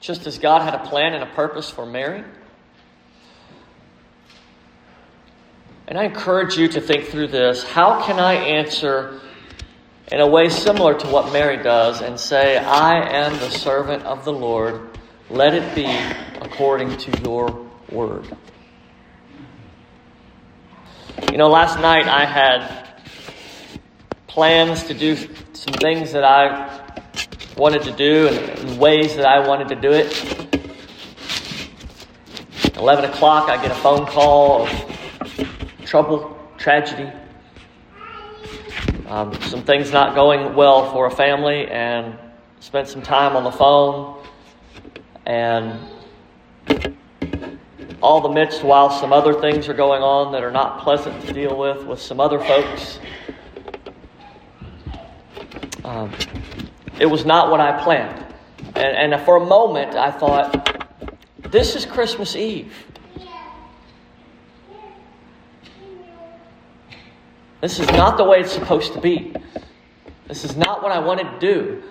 just 0.00 0.26
as 0.26 0.38
God 0.38 0.62
had 0.62 0.74
a 0.74 0.84
plan 0.84 1.14
and 1.14 1.22
a 1.22 1.34
purpose 1.34 1.70
for 1.70 1.86
Mary. 1.86 2.24
And 5.88 5.96
I 5.98 6.04
encourage 6.04 6.56
you 6.56 6.66
to 6.68 6.80
think 6.80 7.04
through 7.04 7.28
this. 7.28 7.62
How 7.62 8.04
can 8.04 8.18
I 8.18 8.34
answer 8.34 9.20
in 10.10 10.20
a 10.20 10.26
way 10.26 10.48
similar 10.48 10.94
to 10.94 11.06
what 11.08 11.32
Mary 11.32 11.62
does 11.62 12.00
and 12.00 12.18
say, 12.18 12.58
I 12.58 13.08
am 13.08 13.32
the 13.38 13.50
servant 13.50 14.04
of 14.04 14.24
the 14.24 14.32
Lord. 14.32 14.98
Let 15.30 15.54
it 15.54 15.74
be 15.74 15.86
according 16.40 16.96
to 16.96 17.22
your 17.22 17.66
word. 17.90 18.24
You 21.30 21.38
know, 21.38 21.48
last 21.48 21.80
night 21.80 22.06
I 22.06 22.24
had 22.24 22.88
plans 24.26 24.84
to 24.84 24.94
do 24.94 25.16
some 25.52 25.74
things 25.74 26.12
that 26.12 26.24
I 26.24 27.02
wanted 27.56 27.82
to 27.82 27.92
do 27.92 28.28
and 28.28 28.78
ways 28.78 29.16
that 29.16 29.26
I 29.26 29.46
wanted 29.46 29.68
to 29.68 29.76
do 29.76 29.90
it. 29.90 30.66
11 32.76 33.10
o'clock, 33.10 33.48
I 33.48 33.60
get 33.60 33.72
a 33.72 33.74
phone 33.76 34.06
call 34.06 34.68
trouble, 35.86 36.36
tragedy, 36.58 37.10
um, 39.06 39.32
some 39.42 39.62
things 39.62 39.92
not 39.92 40.16
going 40.16 40.56
well 40.56 40.90
for 40.92 41.06
a 41.06 41.10
family 41.10 41.68
and 41.68 42.18
spent 42.58 42.88
some 42.88 43.02
time 43.02 43.36
on 43.36 43.44
the 43.44 43.52
phone 43.52 44.20
and 45.24 45.78
all 48.02 48.20
the 48.20 48.28
midst 48.28 48.64
while 48.64 48.90
some 48.90 49.12
other 49.12 49.40
things 49.40 49.68
are 49.68 49.74
going 49.74 50.02
on 50.02 50.32
that 50.32 50.42
are 50.42 50.50
not 50.50 50.80
pleasant 50.80 51.24
to 51.24 51.32
deal 51.32 51.56
with 51.56 51.86
with 51.86 52.00
some 52.00 52.18
other 52.18 52.40
folks. 52.40 52.98
Um, 55.84 56.12
it 56.98 57.06
was 57.06 57.24
not 57.24 57.50
what 57.50 57.60
I 57.60 57.80
planned. 57.82 58.24
And, 58.74 59.14
and 59.14 59.24
for 59.24 59.36
a 59.36 59.46
moment, 59.46 59.94
I 59.94 60.10
thought, 60.10 60.88
this 61.38 61.76
is 61.76 61.86
Christmas 61.86 62.34
Eve. 62.34 62.74
This 67.66 67.80
is 67.80 67.88
not 67.88 68.16
the 68.16 68.22
way 68.22 68.38
it's 68.38 68.52
supposed 68.52 68.92
to 68.92 69.00
be. 69.00 69.34
This 70.28 70.44
is 70.44 70.56
not 70.56 70.84
what 70.84 70.92
I 70.92 71.00
wanted 71.00 71.24
to 71.32 71.38
do. 71.40 71.82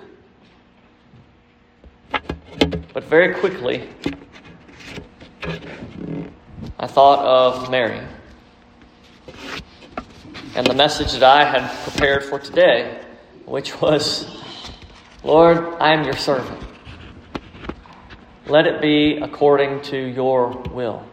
But 2.94 3.04
very 3.04 3.34
quickly, 3.36 3.90
I 6.80 6.88
thought 6.88 7.20
of 7.26 7.70
Mary 7.70 8.00
and 10.56 10.66
the 10.66 10.74
message 10.74 11.12
that 11.12 11.24
I 11.24 11.44
had 11.44 11.70
prepared 11.84 12.24
for 12.24 12.40
today, 12.40 12.98
which 13.44 13.82
was 13.82 14.42
Lord, 15.26 15.58
I 15.82 15.92
am 15.92 16.06
your 16.06 16.16
servant. 16.16 16.64
Let 18.48 18.66
it 18.66 18.80
be 18.80 19.18
according 19.18 19.82
to 19.92 19.98
your 19.98 20.52
will. 20.72 21.06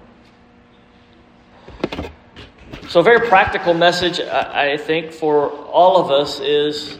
So, 2.92 3.00
a 3.00 3.02
very 3.02 3.26
practical 3.26 3.72
message, 3.72 4.20
I 4.20 4.76
think, 4.76 5.12
for 5.12 5.48
all 5.48 5.96
of 5.96 6.10
us 6.10 6.40
is 6.40 6.98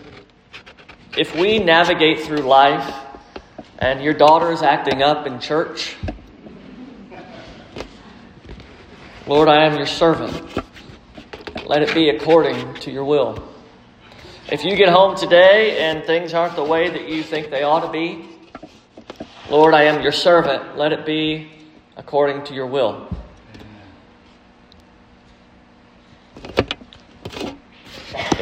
if 1.19 1.37
we 1.37 1.59
navigate 1.59 2.21
through 2.21 2.39
life 2.39 2.95
and 3.79 4.03
your 4.03 4.15
daughter 4.15 4.51
is 4.53 4.63
acting 4.63 5.03
up 5.03 5.27
in 5.27 5.39
church, 5.39 5.95
Lord, 9.27 9.51
I 9.51 9.67
am 9.67 9.77
your 9.77 9.85
servant. 9.85 10.33
let 11.67 11.83
it 11.83 11.93
be 11.93 12.09
according 12.09 12.73
to 12.77 12.91
your 12.91 13.05
will. 13.05 13.47
If 14.51 14.65
you 14.65 14.75
get 14.77 14.89
home 14.89 15.15
today 15.15 15.91
and 15.91 16.07
things 16.07 16.33
aren't 16.33 16.57
the 16.57 16.65
way 16.65 16.89
that 16.89 17.07
you 17.07 17.23
think 17.23 17.51
they 17.51 17.65
ought 17.65 17.81
to 17.81 17.93
be, 17.93 18.31
Lord, 19.51 19.75
I 19.75 19.83
am 19.83 20.01
your 20.01 20.13
servant. 20.13 20.79
Let 20.79 20.95
it 20.95 21.05
be 21.05 21.51
according 21.99 22.45
to 22.45 22.55
your 22.55 22.67
will. 22.67 23.11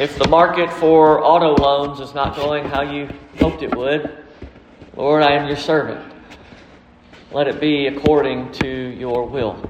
If 0.01 0.17
the 0.17 0.27
market 0.29 0.73
for 0.73 1.23
auto 1.23 1.53
loans 1.61 1.99
is 1.99 2.15
not 2.15 2.35
going 2.35 2.63
how 2.63 2.81
you 2.81 3.07
hoped 3.39 3.61
it 3.61 3.75
would, 3.75 4.09
Lord, 4.97 5.21
I 5.21 5.33
am 5.33 5.45
your 5.47 5.57
servant. 5.57 6.03
Let 7.31 7.47
it 7.47 7.61
be 7.61 7.85
according 7.85 8.51
to 8.53 8.67
your 8.67 9.27
will. 9.27 9.61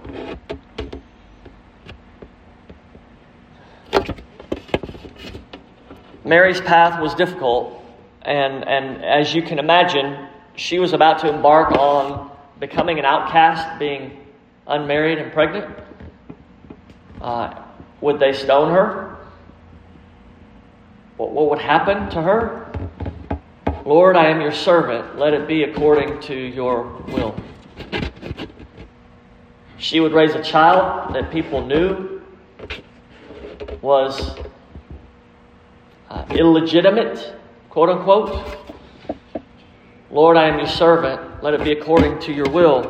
Mary's 6.23 6.61
path 6.61 7.01
was 7.01 7.13
difficult, 7.13 7.83
and, 8.21 8.65
and 8.65 9.03
as 9.03 9.35
you 9.35 9.41
can 9.41 9.59
imagine, 9.59 10.29
she 10.55 10.79
was 10.79 10.93
about 10.93 11.19
to 11.19 11.27
embark 11.27 11.73
on 11.73 12.31
becoming 12.57 13.00
an 13.00 13.03
outcast, 13.03 13.77
being 13.77 14.17
unmarried 14.65 15.17
and 15.17 15.33
pregnant. 15.33 15.77
Uh, 17.19 17.53
would 18.00 18.17
they 18.17 18.31
stone 18.31 18.71
her? 18.71 19.10
What, 21.21 21.33
what 21.33 21.49
would 21.51 21.59
happen 21.59 22.09
to 22.09 22.21
her? 22.23 22.65
Lord, 23.85 24.15
I 24.15 24.29
am 24.29 24.41
your 24.41 24.51
servant. 24.51 25.19
Let 25.19 25.35
it 25.35 25.47
be 25.47 25.61
according 25.61 26.19
to 26.21 26.33
your 26.35 26.81
will. 27.09 27.35
She 29.77 29.99
would 29.99 30.13
raise 30.13 30.33
a 30.33 30.41
child 30.41 31.13
that 31.13 31.29
people 31.29 31.63
knew 31.63 32.23
was 33.83 34.35
uh, 36.09 36.25
illegitimate, 36.31 37.35
quote 37.69 37.89
unquote. 37.89 38.57
Lord, 40.09 40.37
I 40.37 40.47
am 40.47 40.57
your 40.57 40.67
servant. 40.67 41.43
Let 41.43 41.53
it 41.53 41.63
be 41.63 41.71
according 41.71 42.17
to 42.21 42.33
your 42.33 42.49
will. 42.49 42.81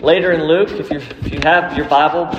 Later 0.00 0.32
in 0.32 0.44
Luke, 0.44 0.70
if, 0.70 0.90
you 0.90 0.96
if 0.96 1.32
you 1.34 1.40
have 1.42 1.76
your 1.76 1.86
Bible, 1.86 2.30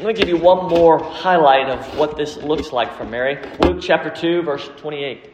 let 0.00 0.06
me 0.06 0.14
give 0.14 0.30
you 0.30 0.38
one 0.38 0.66
more 0.66 0.98
highlight 0.98 1.68
of 1.68 1.98
what 1.98 2.16
this 2.16 2.38
looks 2.38 2.72
like 2.72 2.96
for 2.96 3.04
Mary. 3.04 3.38
Luke 3.60 3.82
chapter 3.82 4.08
2, 4.08 4.40
verse 4.40 4.66
28. 4.78 5.30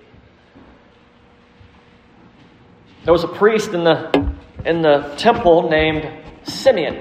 There 3.05 3.13
was 3.13 3.23
a 3.23 3.29
priest 3.29 3.75
in 3.75 3.85
the, 3.85 4.35
in 4.65 4.83
the 4.83 5.15
temple 5.19 5.71
named 5.71 6.11
Simeon. 6.43 6.99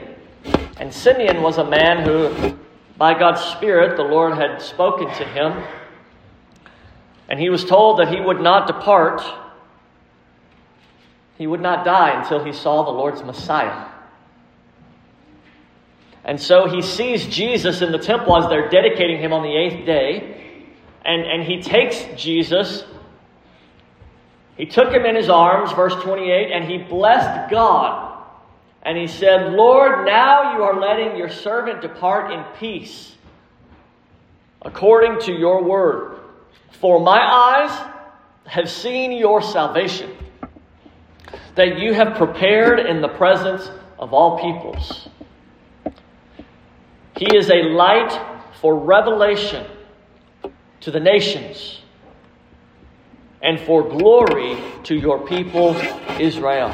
And 0.77 0.93
Simeon 0.93 1.41
was 1.41 1.57
a 1.57 1.65
man 1.65 2.05
who, 2.05 2.55
by 2.99 3.17
God's 3.17 3.41
Spirit, 3.41 3.97
the 3.97 4.03
Lord 4.03 4.35
had 4.35 4.61
spoken 4.61 5.07
to 5.15 5.25
him. 5.25 5.63
And 7.27 7.39
he 7.39 7.49
was 7.49 7.65
told 7.65 7.97
that 7.97 8.09
he 8.09 8.21
would 8.21 8.41
not 8.41 8.67
depart, 8.67 9.23
he 11.39 11.47
would 11.47 11.61
not 11.61 11.83
die 11.83 12.21
until 12.21 12.43
he 12.43 12.53
saw 12.53 12.83
the 12.83 12.91
Lord's 12.91 13.23
Messiah. 13.23 13.87
And 16.25 16.41
so 16.41 16.67
he 16.67 16.81
sees 16.81 17.27
Jesus 17.27 17.81
in 17.81 17.91
the 17.91 17.99
temple 17.99 18.35
as 18.35 18.49
they're 18.49 18.67
dedicating 18.67 19.19
him 19.21 19.31
on 19.31 19.43
the 19.43 19.55
eighth 19.55 19.85
day. 19.85 20.63
And, 21.05 21.21
and 21.21 21.43
he 21.43 21.61
takes 21.61 22.03
Jesus. 22.19 22.83
He 24.57 24.65
took 24.65 24.91
him 24.91 25.05
in 25.05 25.15
his 25.15 25.29
arms, 25.29 25.71
verse 25.73 25.93
28, 26.01 26.51
and 26.51 26.65
he 26.65 26.79
blessed 26.79 27.51
God. 27.51 28.23
And 28.81 28.97
he 28.97 29.05
said, 29.05 29.53
Lord, 29.53 30.07
now 30.07 30.55
you 30.55 30.63
are 30.63 30.79
letting 30.79 31.15
your 31.15 31.29
servant 31.29 31.81
depart 31.81 32.31
in 32.31 32.43
peace, 32.59 33.15
according 34.63 35.19
to 35.21 35.31
your 35.31 35.63
word. 35.63 36.19
For 36.79 36.99
my 36.99 37.19
eyes 37.19 37.91
have 38.45 38.69
seen 38.69 39.11
your 39.11 39.43
salvation, 39.43 40.11
that 41.53 41.77
you 41.77 41.93
have 41.93 42.17
prepared 42.17 42.79
in 42.79 43.01
the 43.01 43.09
presence 43.09 43.69
of 43.99 44.13
all 44.13 44.39
peoples. 44.39 45.07
He 47.17 47.35
is 47.35 47.49
a 47.49 47.63
light 47.63 48.19
for 48.61 48.77
revelation 48.77 49.65
to 50.81 50.91
the 50.91 50.99
nations 50.99 51.81
and 53.41 53.59
for 53.59 53.87
glory 53.87 54.57
to 54.83 54.95
your 54.95 55.25
people, 55.25 55.75
Israel. 56.19 56.73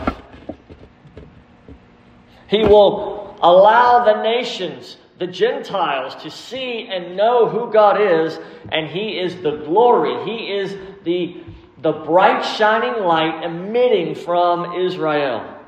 He 2.48 2.64
will 2.64 3.38
allow 3.42 4.04
the 4.04 4.24
nations, 4.24 4.98
the 5.20 5.28
Gentiles, 5.28 6.16
to 6.24 6.32
see 6.32 6.88
and 6.88 7.16
know 7.16 7.48
who 7.48 7.72
God 7.72 8.02
is, 8.02 8.40
and 8.72 8.88
He 8.88 9.20
is 9.20 9.36
the 9.42 9.58
glory. 9.66 10.26
He 10.26 10.52
is 10.52 10.76
the, 11.04 11.44
the 11.82 11.92
bright, 11.92 12.42
shining 12.42 13.04
light 13.04 13.44
emitting 13.44 14.16
from 14.16 14.74
Israel. 14.74 15.61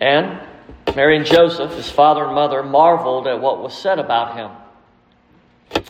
And 0.00 0.40
Mary 0.94 1.16
and 1.16 1.26
Joseph, 1.26 1.72
his 1.72 1.90
father 1.90 2.24
and 2.24 2.34
mother, 2.34 2.62
marveled 2.62 3.26
at 3.26 3.40
what 3.40 3.62
was 3.62 3.76
said 3.76 3.98
about 3.98 4.36
him. 4.36 5.84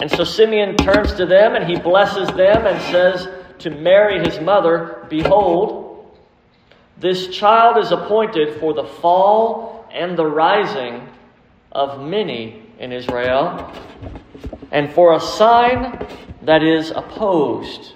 And 0.00 0.10
so 0.10 0.24
Simeon 0.24 0.76
turns 0.76 1.14
to 1.14 1.26
them 1.26 1.54
and 1.54 1.68
he 1.68 1.76
blesses 1.76 2.28
them 2.28 2.66
and 2.66 2.80
says, 2.90 3.28
to 3.60 3.70
Mary 3.70 4.22
his 4.24 4.40
mother, 4.40 5.06
Behold, 5.08 6.18
this 6.98 7.28
child 7.28 7.78
is 7.78 7.92
appointed 7.92 8.60
for 8.60 8.74
the 8.74 8.84
fall 8.84 9.88
and 9.92 10.18
the 10.18 10.26
rising 10.26 11.08
of 11.72 12.00
many 12.00 12.62
in 12.78 12.92
Israel, 12.92 13.72
and 14.70 14.92
for 14.92 15.14
a 15.14 15.20
sign 15.20 16.06
that 16.42 16.62
is 16.62 16.90
opposed, 16.90 17.94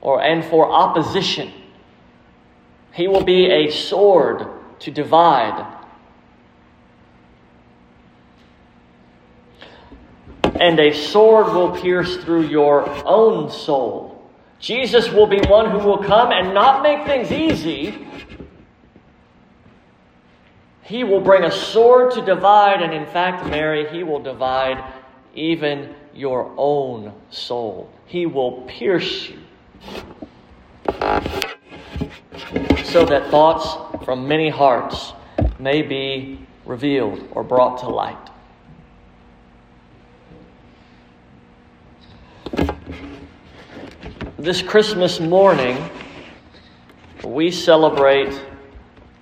or 0.00 0.22
and 0.22 0.44
for 0.44 0.70
opposition. 0.70 1.52
He 2.94 3.08
will 3.08 3.24
be 3.24 3.46
a 3.46 3.70
sword 3.70 4.46
to 4.80 4.90
divide. 4.90 5.72
And 10.60 10.78
a 10.78 10.92
sword 10.92 11.48
will 11.48 11.72
pierce 11.72 12.16
through 12.18 12.46
your 12.46 12.88
own 13.04 13.50
soul 13.50 14.14
Jesus 14.64 15.10
will 15.10 15.26
be 15.26 15.40
one 15.46 15.70
who 15.70 15.76
will 15.76 16.02
come 16.02 16.32
and 16.32 16.54
not 16.54 16.82
make 16.82 17.04
things 17.06 17.30
easy. 17.30 18.06
He 20.80 21.04
will 21.04 21.20
bring 21.20 21.44
a 21.44 21.50
sword 21.50 22.12
to 22.12 22.24
divide, 22.24 22.80
and 22.80 22.94
in 22.94 23.04
fact, 23.04 23.46
Mary, 23.46 23.86
he 23.90 24.02
will 24.02 24.20
divide 24.20 24.82
even 25.34 25.94
your 26.14 26.50
own 26.56 27.12
soul. 27.28 27.90
He 28.06 28.24
will 28.24 28.62
pierce 28.62 29.28
you 29.28 29.38
so 32.94 33.04
that 33.04 33.28
thoughts 33.28 34.04
from 34.04 34.28
many 34.28 34.48
hearts 34.48 35.14
may 35.58 35.82
be 35.82 36.38
revealed 36.64 37.26
or 37.32 37.42
brought 37.42 37.80
to 37.80 37.88
light. 37.88 38.16
This 44.38 44.62
Christmas 44.62 45.18
morning, 45.18 45.90
we 47.24 47.50
celebrate 47.50 48.40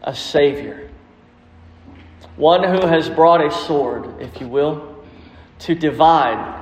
a 0.02 0.14
Savior. 0.14 0.90
One 2.36 2.64
who 2.64 2.86
has 2.86 3.08
brought 3.08 3.42
a 3.42 3.50
sword, 3.50 4.20
if 4.20 4.38
you 4.38 4.48
will, 4.48 5.02
to 5.60 5.74
divide. 5.74 6.61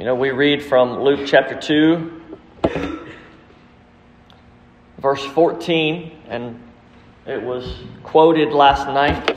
You 0.00 0.06
know, 0.06 0.14
we 0.14 0.30
read 0.30 0.62
from 0.62 1.00
Luke 1.00 1.26
chapter 1.26 1.60
2, 1.60 2.22
verse 4.96 5.22
14, 5.22 6.22
and 6.26 6.58
it 7.26 7.42
was 7.42 7.82
quoted 8.02 8.50
last 8.50 8.86
night 8.86 9.36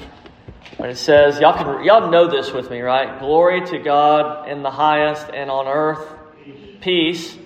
when 0.77 0.89
it 0.89 0.95
says, 0.95 1.41
y'all 1.41 1.51
can 1.51 1.83
y'all 1.83 2.09
know 2.09 2.29
this 2.29 2.53
with 2.53 2.71
me, 2.71 2.79
right? 2.79 3.19
Glory 3.19 3.65
to 3.71 3.77
God 3.77 4.47
in 4.47 4.63
the 4.63 4.71
highest 4.71 5.27
and 5.33 5.51
on 5.51 5.67
earth 5.67 6.07
peace, 6.79 7.37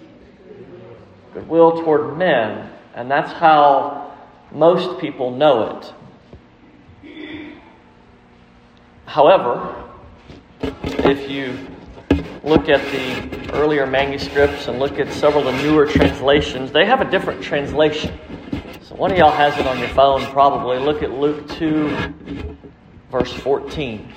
goodwill 1.33 1.81
toward 1.83 2.19
men. 2.19 2.69
And 2.93 3.09
that's 3.09 3.31
how 3.31 4.15
most 4.51 4.99
people 4.99 5.31
know 5.31 5.79
it. 5.79 5.91
However, 9.07 9.89
if 10.61 11.31
you 11.31 11.57
look 12.43 12.69
at 12.69 12.81
the 12.91 13.51
earlier 13.53 13.85
manuscripts 13.85 14.67
and 14.67 14.79
look 14.79 14.99
at 14.99 15.11
several 15.11 15.47
of 15.47 15.55
the 15.55 15.63
newer 15.63 15.85
translations, 15.85 16.71
they 16.71 16.85
have 16.85 17.01
a 17.01 17.09
different 17.09 17.41
translation. 17.41 18.17
So 18.81 18.95
one 18.95 19.11
of 19.11 19.17
y'all 19.17 19.31
has 19.31 19.57
it 19.57 19.67
on 19.67 19.79
your 19.79 19.89
phone 19.89 20.25
probably. 20.31 20.79
Look 20.79 21.03
at 21.03 21.11
Luke 21.11 21.47
2 21.49 22.15
verse 23.11 23.33
14. 23.33 24.13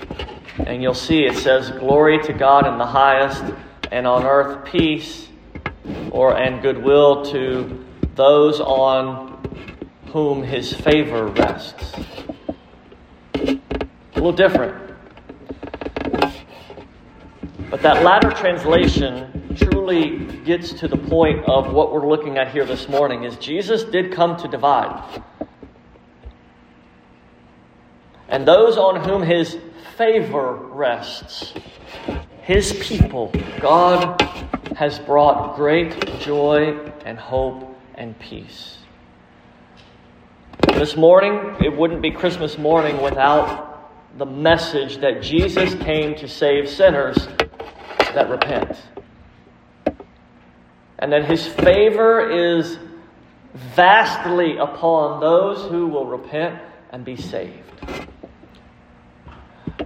And 0.67 0.83
you'll 0.83 0.95
see 0.95 1.25
it 1.25 1.37
says, 1.37 1.71
Glory 1.71 2.23
to 2.25 2.33
God 2.33 2.67
in 2.67 2.79
the 2.79 2.87
highest, 2.87 3.45
and 3.91 4.07
on 4.07 4.25
earth 4.25 4.65
peace, 4.65 5.29
or 6.11 6.37
and 6.37 6.61
goodwill 6.61 7.25
to 7.27 7.85
those 8.15 8.61
on 8.61 9.31
whom 10.09 10.43
his 10.43 10.73
favor 10.73 11.27
rests. 11.29 11.95
A 13.35 13.59
little 14.15 14.33
different. 14.33 14.90
But 17.71 17.83
that 17.83 18.03
latter 18.03 18.33
translation 18.33 19.55
truly 19.57 20.27
gets 20.45 20.73
to 20.73 20.89
the 20.89 20.97
point 20.97 21.45
of 21.45 21.73
what 21.73 21.93
we're 21.93 22.09
looking 22.09 22.37
at 22.37 22.51
here 22.51 22.65
this 22.65 22.89
morning 22.89 23.23
is 23.23 23.37
Jesus 23.37 23.85
did 23.85 24.11
come 24.13 24.37
to 24.39 24.49
divide. 24.49 25.23
And 28.29 28.47
those 28.47 28.77
on 28.77 28.97
whom 29.09 29.23
his 29.23 29.57
favor 29.97 30.55
rests, 30.55 31.55
his 32.43 32.73
people, 32.73 33.33
God 33.61 34.21
has 34.75 34.99
brought 34.99 35.55
great 35.55 36.19
joy 36.19 36.77
and 37.05 37.21
hope 37.21 37.79
and 37.95 38.19
peace. 38.19 38.79
This 40.75 40.97
morning, 40.97 41.55
it 41.65 41.77
wouldn't 41.77 42.03
be 42.03 42.11
Christmas 42.11 42.59
morning 42.59 43.01
without 43.01 44.19
the 44.19 44.27
message 44.27 44.97
that 44.99 45.23
Jesus 45.23 45.77
came 45.77 46.17
to 46.17 46.27
save 46.27 46.69
sinners 46.69 47.29
that 48.15 48.29
repent. 48.31 48.77
And 50.99 51.13
that 51.13 51.25
his 51.25 51.47
favor 51.47 52.29
is 52.29 52.79
vastly 53.55 54.59
upon 54.59 55.21
those 55.21 55.71
who 55.71 55.89
will 55.89 56.07
repent 56.07 56.61
and 56.91 57.05
be 57.05 57.17
saved. 57.17 57.65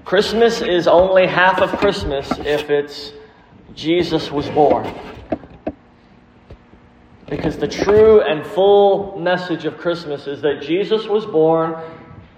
Christmas 0.05 0.61
is 0.61 0.87
only 0.87 1.27
half 1.27 1.61
of 1.61 1.71
Christmas 1.79 2.31
if 2.41 2.69
it's 2.69 3.13
Jesus 3.75 4.31
was 4.31 4.49
born. 4.51 4.93
Because 7.29 7.57
the 7.57 7.69
true 7.69 8.21
and 8.21 8.47
full 8.47 9.19
message 9.19 9.65
of 9.65 9.79
Christmas 9.79 10.27
is 10.27 10.43
that 10.43 10.61
Jesus 10.61 11.07
was 11.07 11.25
born, 11.25 11.77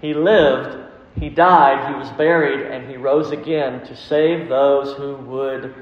he 0.01 0.13
lived, 0.13 0.86
he 1.19 1.29
died, 1.29 1.93
he 1.93 1.99
was 1.99 2.09
buried, 2.11 2.67
and 2.67 2.89
he 2.89 2.97
rose 2.97 3.31
again 3.31 3.85
to 3.87 3.95
save 3.95 4.49
those 4.49 4.95
who 4.97 5.15
would 5.15 5.73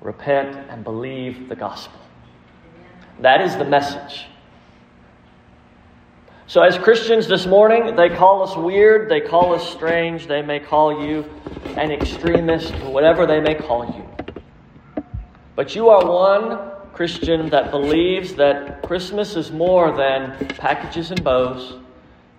repent 0.00 0.56
and 0.70 0.82
believe 0.82 1.48
the 1.48 1.56
gospel. 1.56 2.00
That 3.20 3.40
is 3.40 3.56
the 3.56 3.64
message. 3.64 4.26
So, 6.46 6.62
as 6.62 6.78
Christians 6.78 7.28
this 7.28 7.46
morning, 7.46 7.94
they 7.94 8.08
call 8.08 8.42
us 8.42 8.56
weird, 8.56 9.10
they 9.10 9.20
call 9.20 9.54
us 9.54 9.68
strange, 9.68 10.26
they 10.26 10.42
may 10.42 10.58
call 10.60 11.04
you 11.04 11.24
an 11.76 11.92
extremist, 11.92 12.72
whatever 12.84 13.26
they 13.26 13.40
may 13.40 13.54
call 13.54 13.84
you. 13.86 15.04
But 15.54 15.74
you 15.74 15.90
are 15.90 16.06
one 16.06 16.70
Christian 16.92 17.50
that 17.50 17.70
believes 17.70 18.34
that 18.34 18.82
Christmas 18.82 19.36
is 19.36 19.52
more 19.52 19.94
than 19.96 20.48
packages 20.56 21.10
and 21.10 21.22
bows 21.22 21.76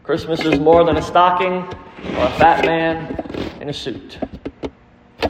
Christmas 0.10 0.44
is 0.44 0.60
more 0.60 0.84
than 0.84 0.98
a 0.98 1.04
stocking 1.04 1.54
or 1.54 2.26
a 2.26 2.32
fat 2.40 2.66
man 2.66 3.62
in 3.62 3.70
a 3.70 3.74
suit. 3.74 4.18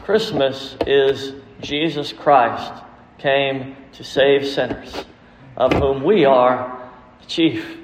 Christmas 0.04 0.74
is 0.86 1.34
Jesus 1.60 2.14
Christ 2.14 2.82
came 3.18 3.76
to 3.92 4.02
save 4.02 4.46
sinners, 4.46 5.04
of 5.54 5.74
whom 5.74 6.02
we 6.02 6.24
are 6.24 6.90
the 7.20 7.26
chief. 7.26 7.76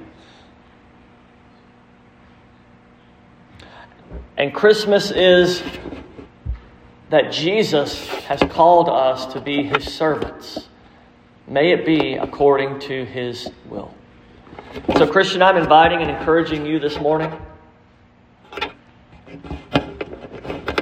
And 4.39 4.55
Christmas 4.55 5.11
is 5.11 5.63
that 7.11 7.31
Jesus 7.31 8.09
has 8.25 8.41
called 8.49 8.89
us 8.89 9.27
to 9.35 9.41
be 9.43 9.65
his 9.65 9.85
servants. 9.85 10.67
May 11.47 11.73
it 11.73 11.85
be 11.85 12.15
according 12.15 12.81
to 12.81 13.05
his 13.05 13.51
will. 13.69 13.96
So, 14.77 15.07
Christian, 15.07 15.43
I'm 15.43 15.57
inviting 15.57 16.03
and 16.03 16.11
encouraging 16.11 16.67
you 16.67 16.79
this 16.79 17.01
morning 17.01 17.33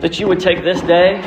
that 0.01 0.19
you 0.19 0.27
would 0.27 0.41
take 0.41 0.65
this 0.65 0.81
day 0.81 1.23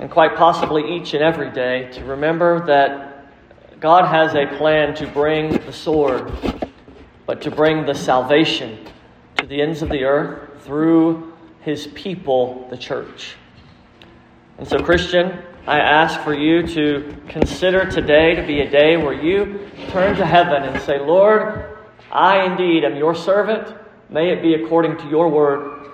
and 0.00 0.10
quite 0.10 0.34
possibly 0.34 0.96
each 0.96 1.14
and 1.14 1.22
every 1.22 1.52
day 1.52 1.88
to 1.92 2.04
remember 2.04 2.66
that 2.66 3.30
God 3.78 4.06
has 4.06 4.34
a 4.34 4.46
plan 4.58 4.92
to 4.96 5.06
bring 5.06 5.52
the 5.52 5.72
sword, 5.72 6.32
but 7.24 7.40
to 7.42 7.52
bring 7.52 7.86
the 7.86 7.94
salvation 7.94 8.88
to 9.36 9.46
the 9.46 9.62
ends 9.62 9.82
of 9.82 9.88
the 9.88 10.02
earth 10.02 10.64
through 10.64 11.32
his 11.60 11.86
people, 11.94 12.66
the 12.70 12.76
church. 12.76 13.36
And 14.58 14.66
so, 14.66 14.82
Christian, 14.82 15.44
I 15.68 15.80
ask 15.80 16.18
for 16.22 16.32
you 16.32 16.66
to 16.66 17.14
consider 17.28 17.84
today 17.90 18.34
to 18.36 18.46
be 18.46 18.60
a 18.60 18.70
day 18.70 18.96
where 18.96 19.12
you 19.12 19.68
turn 19.88 20.16
to 20.16 20.24
heaven 20.24 20.62
and 20.62 20.80
say, 20.80 20.98
Lord, 20.98 21.76
I 22.10 22.46
indeed 22.46 22.84
am 22.84 22.96
your 22.96 23.14
servant. 23.14 23.76
May 24.08 24.32
it 24.32 24.40
be 24.40 24.54
according 24.54 24.96
to 24.96 25.08
your 25.10 25.28
word. 25.28 25.90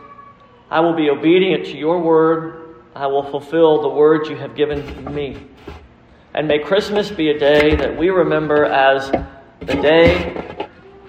I 0.70 0.78
will 0.78 0.94
be 0.94 1.10
obedient 1.10 1.64
to 1.64 1.76
your 1.76 2.00
word. 2.00 2.76
I 2.94 3.08
will 3.08 3.28
fulfill 3.28 3.82
the 3.82 3.88
words 3.88 4.28
you 4.30 4.36
have 4.36 4.54
given 4.54 5.12
me. 5.12 5.44
And 6.34 6.46
may 6.46 6.60
Christmas 6.60 7.10
be 7.10 7.30
a 7.30 7.38
day 7.40 7.74
that 7.74 7.98
we 7.98 8.10
remember 8.10 8.66
as 8.66 9.10
the 9.58 9.74
day 9.74 10.68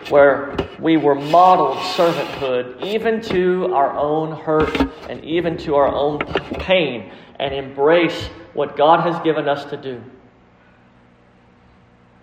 where 0.10 0.58
we 0.80 0.98
were 0.98 1.14
modeled 1.14 1.78
servanthood, 1.78 2.82
even 2.82 3.22
to 3.26 3.76
our 3.76 3.96
own 3.96 4.32
hurt 4.32 4.76
and 5.08 5.24
even 5.24 5.56
to 5.58 5.76
our 5.76 5.88
own 5.88 6.18
pain, 6.58 7.12
and 7.40 7.54
embrace 7.54 8.28
what 8.56 8.76
God 8.76 9.02
has 9.02 9.22
given 9.24 9.48
us 9.48 9.66
to 9.66 9.78
do. 9.78 10.02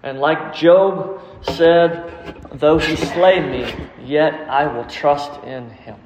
And 0.03 0.18
like 0.18 0.55
Job 0.55 1.23
said, 1.42 2.35
though 2.55 2.79
he 2.79 2.97
slay 2.97 3.38
me, 3.38 3.73
yet 4.05 4.35
I 4.49 4.66
will 4.66 4.85
trust 4.85 5.45
in 5.45 5.71
him. 5.71 5.97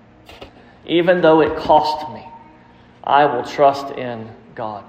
Even 0.85 1.23
though 1.23 1.41
it 1.41 1.57
cost 1.57 2.13
me, 2.13 2.27
I 3.03 3.25
will 3.25 3.45
trust 3.45 3.95
in 3.95 4.29
God. 4.55 4.85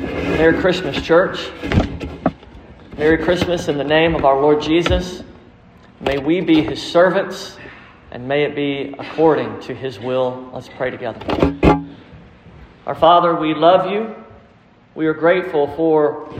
Merry 0.00 0.58
Christmas, 0.58 1.00
church. 1.00 1.50
Merry 2.96 3.18
Christmas 3.18 3.68
in 3.68 3.78
the 3.78 3.84
name 3.84 4.14
of 4.14 4.24
our 4.24 4.40
Lord 4.40 4.60
Jesus. 4.60 5.22
May 6.00 6.18
we 6.18 6.40
be 6.40 6.62
his 6.62 6.82
servants 6.82 7.56
and 8.12 8.28
may 8.28 8.44
it 8.44 8.54
be 8.54 8.94
according 8.98 9.58
to 9.60 9.74
his 9.74 9.98
will. 9.98 10.50
Let's 10.52 10.68
pray 10.68 10.90
together. 10.90 11.18
Our 12.86 12.94
Father, 12.94 13.34
we 13.34 13.54
love 13.54 13.90
you. 13.90 14.14
We 14.94 15.06
are 15.06 15.14
grateful 15.14 15.74
for 15.76 16.30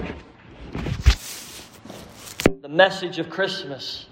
the 2.60 2.68
message 2.68 3.18
of 3.18 3.30
Christmas 3.30 4.06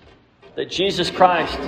that 0.57 0.70
Jesus 0.70 1.11
Christ 1.11 1.59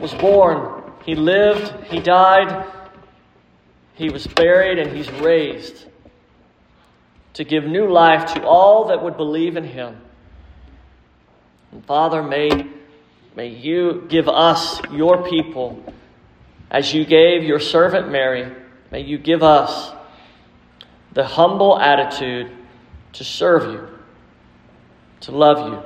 was 0.00 0.12
born, 0.14 0.82
He 1.04 1.14
lived, 1.14 1.86
He 1.86 2.00
died, 2.00 2.66
He 3.94 4.10
was 4.10 4.26
buried, 4.26 4.80
and 4.80 4.94
He's 4.94 5.10
raised 5.12 5.86
to 7.34 7.44
give 7.44 7.62
new 7.64 7.88
life 7.88 8.34
to 8.34 8.44
all 8.44 8.88
that 8.88 9.04
would 9.04 9.16
believe 9.16 9.56
in 9.56 9.64
Him. 9.64 9.98
And 11.70 11.86
Father, 11.86 12.24
may 12.24 12.66
May 13.36 13.48
you 13.48 14.06
give 14.08 14.28
us, 14.30 14.80
your 14.90 15.28
people, 15.28 15.84
as 16.70 16.94
you 16.94 17.04
gave 17.04 17.44
your 17.44 17.60
servant 17.60 18.10
Mary, 18.10 18.50
may 18.90 19.02
you 19.02 19.18
give 19.18 19.42
us 19.42 19.92
the 21.12 21.24
humble 21.24 21.78
attitude 21.78 22.50
to 23.12 23.24
serve 23.24 23.70
you, 23.70 23.88
to 25.20 25.32
love 25.32 25.70
you, 25.70 25.82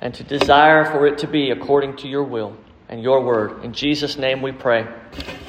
and 0.00 0.12
to 0.14 0.24
desire 0.24 0.84
for 0.84 1.06
it 1.06 1.18
to 1.18 1.28
be 1.28 1.52
according 1.52 1.96
to 1.98 2.08
your 2.08 2.24
will 2.24 2.56
and 2.88 3.00
your 3.00 3.24
word. 3.24 3.64
In 3.64 3.72
Jesus' 3.72 4.16
name 4.16 4.42
we 4.42 4.50
pray. 4.50 4.88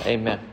Amen. 0.05 0.52